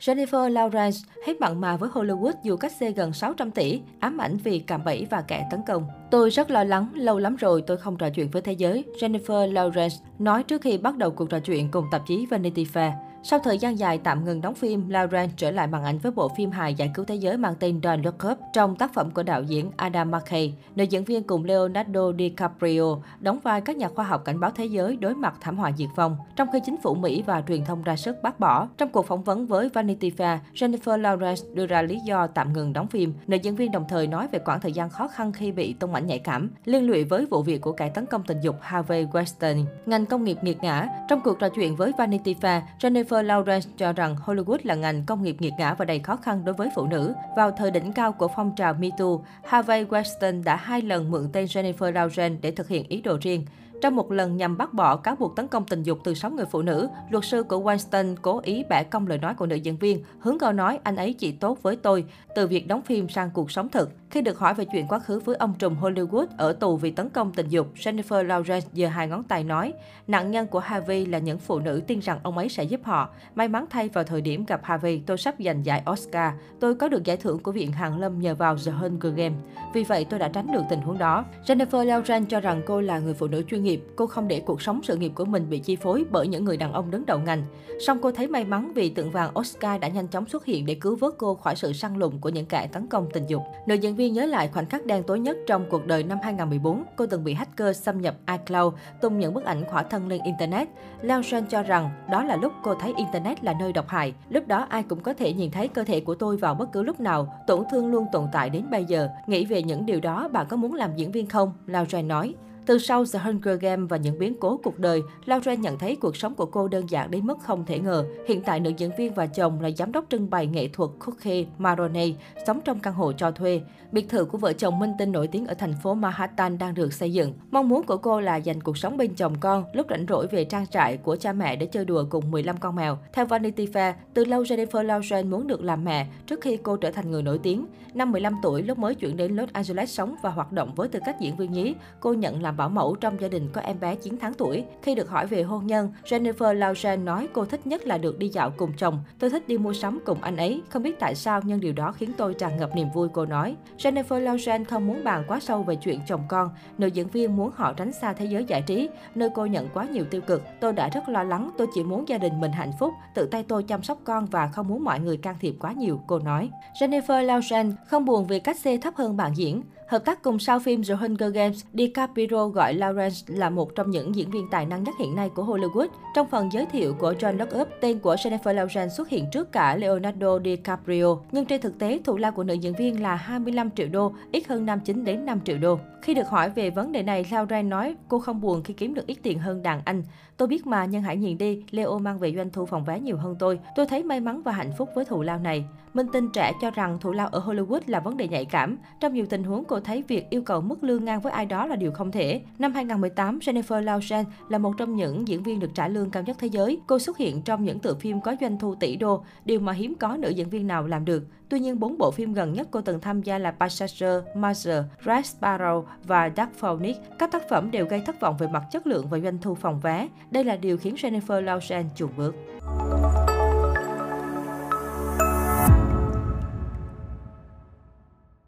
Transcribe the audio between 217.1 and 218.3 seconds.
Các tác phẩm đều gây thất